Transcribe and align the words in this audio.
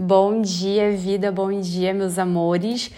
Bom 0.00 0.40
dia, 0.40 0.96
vida, 0.96 1.32
bom 1.32 1.60
dia, 1.60 1.92
meus 1.92 2.20
amores. 2.20 2.88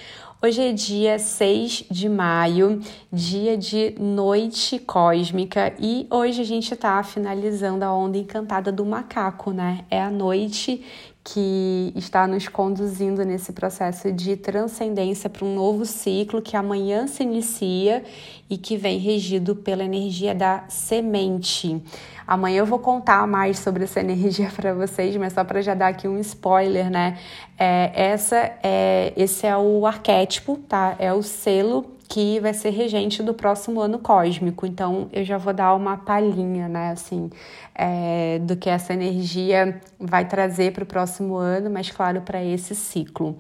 Hoje 0.43 0.61
é 0.61 0.71
dia 0.71 1.19
6 1.19 1.87
de 1.91 2.11
maio, 2.11 2.79
dia 3.11 3.57
de 3.57 3.95
noite 3.99 4.79
cósmica, 4.79 5.73
e 5.79 6.07
hoje 6.11 6.43
a 6.43 6.45
gente 6.45 6.77
tá 6.77 7.03
finalizando 7.03 7.87
a 7.87 7.95
onda 7.95 8.19
encantada 8.19 8.71
do 8.71 8.85
macaco, 8.85 9.51
né? 9.51 9.83
É 9.91 10.03
a 10.03 10.11
noite 10.11 10.85
que 11.23 11.93
está 11.95 12.27
nos 12.27 12.49
conduzindo 12.49 13.25
nesse 13.25 13.53
processo 13.53 14.11
de 14.11 14.37
transcendência 14.37 15.29
para 15.29 15.45
um 15.45 15.55
novo 15.55 15.85
ciclo 15.85 16.41
que 16.41 16.57
amanhã 16.57 17.07
se 17.07 17.23
inicia 17.23 18.03
e 18.49 18.57
que 18.57 18.77
vem 18.77 18.99
regido 18.99 19.55
pela 19.55 19.85
energia 19.85 20.35
da 20.35 20.65
semente. 20.69 21.81
Amanhã 22.27 22.61
eu 22.61 22.67
vou 22.67 22.79
contar 22.79 23.27
mais 23.27 23.59
sobre 23.59 23.85
essa 23.85 24.01
energia 24.01 24.51
para 24.55 24.73
vocês, 24.73 25.15
mas 25.17 25.33
só 25.33 25.45
para 25.45 25.61
já 25.61 25.75
dar 25.75 25.89
aqui 25.89 26.09
um 26.09 26.19
spoiler, 26.19 26.91
né? 26.91 27.19
É, 27.59 27.93
essa 27.95 28.37
é, 28.63 29.13
esse 29.17 29.47
é 29.47 29.57
o 29.57 29.87
arquétipo, 29.87 30.57
tá? 30.69 30.97
É 30.99 31.13
o 31.13 31.23
selo 31.23 32.00
que 32.11 32.41
vai 32.41 32.53
ser 32.53 32.71
regente 32.71 33.23
do 33.23 33.33
próximo 33.33 33.81
ano 33.81 34.01
cósmico. 34.01 34.67
Então, 34.67 35.09
eu 35.13 35.25
já 35.25 35.39
vou 35.39 35.55
dar 35.55 35.73
uma 35.75 35.97
palhinha, 35.97 36.69
né, 36.69 36.91
assim, 36.91 37.31
é, 37.73 38.41
do 38.41 38.57
que 38.57 38.69
essa 38.69 38.93
energia 38.93 39.81
vai 39.99 40.27
trazer 40.27 40.73
para 40.73 40.83
o 40.83 40.87
próximo 40.87 41.37
ano, 41.37 41.71
mas 41.71 41.89
claro, 41.89 42.21
para 42.23 42.45
esse 42.45 42.75
ciclo. 42.75 43.37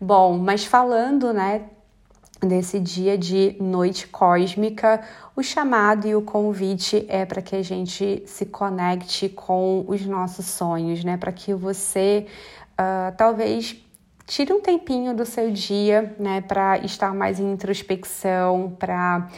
Bom, 0.00 0.38
mas 0.38 0.64
falando, 0.64 1.32
né, 1.32 1.62
desse 2.40 2.78
dia 2.78 3.18
de 3.18 3.56
noite 3.60 4.06
cósmica, 4.06 5.00
o 5.34 5.42
chamado 5.42 6.06
e 6.06 6.14
o 6.14 6.22
convite 6.22 7.04
é 7.08 7.26
para 7.26 7.42
que 7.42 7.56
a 7.56 7.62
gente 7.62 8.22
se 8.26 8.46
conecte 8.46 9.28
com 9.28 9.84
os 9.88 10.06
nossos 10.06 10.46
sonhos, 10.46 11.02
né? 11.02 11.16
Para 11.16 11.32
que 11.32 11.52
você 11.52 12.26
uh, 12.78 13.16
talvez 13.16 13.83
tire 14.26 14.52
um 14.52 14.60
tempinho 14.60 15.14
do 15.14 15.24
seu 15.24 15.50
dia, 15.50 16.14
né, 16.18 16.40
para 16.40 16.78
estar 16.78 17.14
mais 17.14 17.38
em 17.38 17.52
introspecção, 17.52 18.74
para 18.78 19.28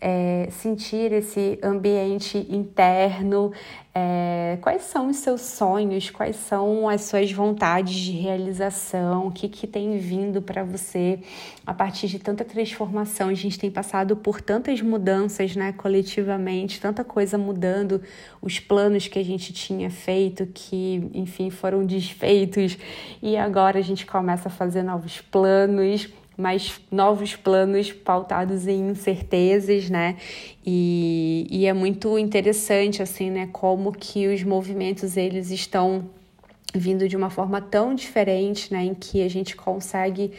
é, 0.00 0.48
sentir 0.50 1.10
esse 1.12 1.58
ambiente 1.62 2.38
interno, 2.50 3.50
é, 3.94 4.58
quais 4.60 4.82
são 4.82 5.08
os 5.08 5.16
seus 5.16 5.40
sonhos, 5.40 6.10
quais 6.10 6.36
são 6.36 6.86
as 6.86 7.02
suas 7.02 7.32
vontades 7.32 7.94
de 7.94 8.12
realização, 8.12 9.28
o 9.28 9.32
que, 9.32 9.48
que 9.48 9.66
tem 9.66 9.96
vindo 9.96 10.42
para 10.42 10.62
você 10.62 11.18
a 11.66 11.72
partir 11.72 12.08
de 12.08 12.18
tanta 12.18 12.44
transformação. 12.44 13.30
A 13.30 13.34
gente 13.34 13.58
tem 13.58 13.70
passado 13.70 14.14
por 14.14 14.42
tantas 14.42 14.82
mudanças 14.82 15.56
né, 15.56 15.72
coletivamente, 15.72 16.78
tanta 16.78 17.02
coisa 17.02 17.38
mudando, 17.38 18.02
os 18.42 18.60
planos 18.60 19.08
que 19.08 19.18
a 19.18 19.24
gente 19.24 19.50
tinha 19.52 19.90
feito, 19.90 20.46
que 20.52 21.10
enfim 21.14 21.48
foram 21.48 21.86
desfeitos, 21.86 22.76
e 23.22 23.34
agora 23.36 23.78
a 23.78 23.82
gente 23.82 24.04
começa 24.04 24.48
a 24.48 24.52
fazer 24.52 24.82
novos 24.82 25.22
planos 25.22 26.06
mas 26.36 26.80
novos 26.90 27.34
planos 27.34 27.92
pautados 27.92 28.66
em 28.66 28.90
incertezas, 28.90 29.88
né? 29.88 30.16
E, 30.64 31.46
e 31.50 31.66
é 31.66 31.72
muito 31.72 32.18
interessante, 32.18 33.02
assim, 33.02 33.30
né? 33.30 33.48
Como 33.52 33.92
que 33.92 34.28
os 34.28 34.42
movimentos, 34.42 35.16
eles 35.16 35.50
estão 35.50 36.08
vindo 36.74 37.08
de 37.08 37.16
uma 37.16 37.30
forma 37.30 37.60
tão 37.60 37.94
diferente, 37.94 38.72
né? 38.72 38.84
Em 38.84 38.94
que 38.94 39.22
a 39.22 39.28
gente 39.28 39.56
consegue 39.56 40.32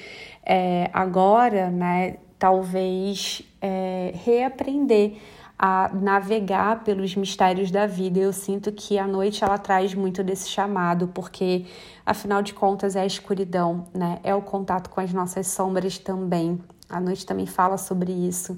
é, 0.45 0.89
agora, 0.93 1.69
né? 1.71 2.17
Talvez 2.37 3.41
é, 3.59 4.13
reaprender 4.23 5.13
a 5.57 5.89
navegar 5.93 6.83
pelos 6.83 7.15
mistérios 7.15 7.71
da 7.71 7.87
vida. 7.87 8.19
Eu 8.19 8.31
sinto 8.31 8.71
que 8.71 8.99
a 8.99 9.07
noite 9.07 9.43
ela 9.43 9.57
traz 9.57 9.93
muito 9.93 10.23
desse 10.23 10.49
chamado, 10.49 11.07
porque 11.07 11.65
afinal 12.05 12.41
de 12.41 12.53
contas 12.53 12.95
é 12.95 13.01
a 13.01 13.05
escuridão, 13.05 13.87
né? 13.93 14.19
É 14.23 14.35
o 14.35 14.41
contato 14.41 14.89
com 14.89 15.01
as 15.01 15.11
nossas 15.11 15.47
sombras 15.47 15.97
também. 15.97 16.61
A 16.89 16.99
noite 16.99 17.25
também 17.25 17.45
fala 17.45 17.77
sobre 17.77 18.11
isso. 18.11 18.57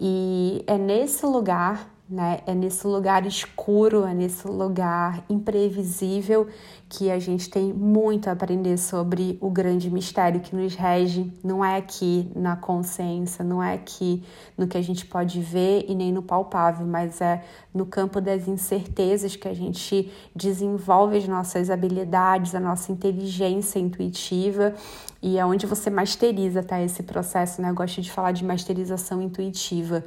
E 0.00 0.64
é 0.66 0.76
nesse 0.76 1.24
lugar 1.24 1.88
né? 2.12 2.40
É 2.46 2.54
nesse 2.54 2.86
lugar 2.86 3.24
escuro, 3.26 4.04
é 4.04 4.12
nesse 4.12 4.46
lugar 4.46 5.24
imprevisível 5.30 6.46
que 6.86 7.10
a 7.10 7.18
gente 7.18 7.48
tem 7.48 7.72
muito 7.72 8.28
a 8.28 8.32
aprender 8.32 8.76
sobre 8.76 9.38
o 9.40 9.48
grande 9.48 9.90
mistério 9.90 10.40
que 10.40 10.54
nos 10.54 10.74
rege. 10.74 11.32
Não 11.42 11.64
é 11.64 11.78
aqui 11.78 12.30
na 12.36 12.54
consciência, 12.54 13.42
não 13.42 13.62
é 13.62 13.72
aqui 13.72 14.22
no 14.58 14.68
que 14.68 14.76
a 14.76 14.82
gente 14.82 15.06
pode 15.06 15.40
ver 15.40 15.86
e 15.88 15.94
nem 15.94 16.12
no 16.12 16.22
palpável, 16.22 16.86
mas 16.86 17.22
é 17.22 17.42
no 17.72 17.86
campo 17.86 18.20
das 18.20 18.46
incertezas 18.46 19.34
que 19.34 19.48
a 19.48 19.54
gente 19.54 20.12
desenvolve 20.36 21.16
as 21.16 21.26
nossas 21.26 21.70
habilidades, 21.70 22.54
a 22.54 22.60
nossa 22.60 22.92
inteligência 22.92 23.78
intuitiva 23.78 24.74
e 25.22 25.38
é 25.38 25.46
onde 25.46 25.66
você 25.66 25.88
masteriza 25.88 26.64
tá, 26.64 26.82
esse 26.82 27.04
processo, 27.04 27.62
né? 27.62 27.70
Eu 27.70 27.74
gosto 27.74 28.02
de 28.02 28.10
falar 28.10 28.32
de 28.32 28.44
masterização 28.44 29.22
intuitiva. 29.22 30.04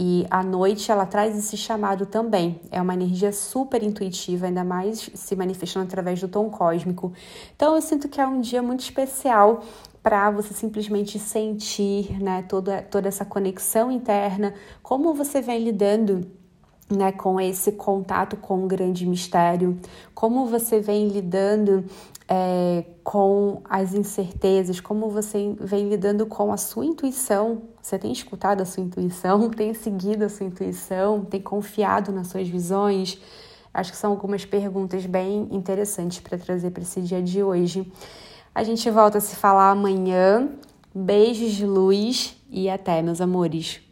E 0.00 0.24
a 0.30 0.44
noite 0.44 0.92
ela 0.92 1.04
traz 1.04 1.36
esse 1.36 1.56
chamado 1.56 2.06
também. 2.06 2.60
É 2.70 2.80
uma 2.80 2.94
energia 2.94 3.32
super 3.32 3.82
intuitiva, 3.82 4.46
ainda 4.46 4.62
mais 4.62 5.10
se 5.12 5.34
manifestando 5.34 5.86
através 5.86 6.20
do 6.20 6.28
tom 6.28 6.48
cósmico. 6.48 7.12
Então 7.56 7.74
eu 7.74 7.82
sinto 7.82 8.08
que 8.08 8.20
é 8.20 8.26
um 8.26 8.40
dia 8.40 8.62
muito 8.62 8.78
especial 8.78 9.64
para 10.00 10.30
você 10.30 10.54
simplesmente 10.54 11.18
sentir, 11.18 12.22
né, 12.22 12.44
toda, 12.48 12.80
toda 12.80 13.08
essa 13.08 13.24
conexão 13.24 13.90
interna, 13.90 14.54
como 14.84 15.12
você 15.12 15.40
vem 15.40 15.64
lidando 15.64 16.30
né, 16.90 17.12
com 17.12 17.40
esse 17.40 17.72
contato 17.72 18.36
com 18.36 18.64
o 18.64 18.66
grande 18.66 19.06
mistério, 19.06 19.78
como 20.14 20.46
você 20.46 20.80
vem 20.80 21.08
lidando 21.08 21.84
é, 22.28 22.84
com 23.02 23.62
as 23.68 23.94
incertezas, 23.94 24.80
como 24.80 25.08
você 25.08 25.54
vem 25.60 25.88
lidando 25.88 26.26
com 26.26 26.52
a 26.52 26.56
sua 26.56 26.84
intuição. 26.84 27.62
Você 27.80 27.98
tem 27.98 28.12
escutado 28.12 28.60
a 28.60 28.64
sua 28.64 28.82
intuição, 28.82 29.48
tem 29.50 29.72
seguido 29.74 30.24
a 30.24 30.28
sua 30.28 30.46
intuição, 30.46 31.24
tem 31.24 31.40
confiado 31.40 32.12
nas 32.12 32.28
suas 32.28 32.48
visões? 32.48 33.18
Acho 33.72 33.92
que 33.92 33.96
são 33.96 34.10
algumas 34.10 34.44
perguntas 34.44 35.06
bem 35.06 35.48
interessantes 35.50 36.20
para 36.20 36.36
trazer 36.36 36.70
para 36.70 36.82
esse 36.82 37.00
dia 37.00 37.22
de 37.22 37.42
hoje. 37.42 37.90
A 38.54 38.64
gente 38.64 38.90
volta 38.90 39.18
a 39.18 39.20
se 39.20 39.36
falar 39.36 39.70
amanhã. 39.70 40.48
Beijos 40.94 41.52
de 41.52 41.66
luz 41.66 42.36
e 42.50 42.68
até, 42.68 43.00
meus 43.02 43.20
amores. 43.20 43.87